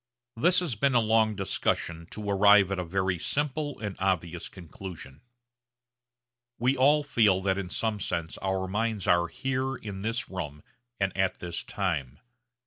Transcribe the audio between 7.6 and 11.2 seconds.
some sense our minds are here in this room and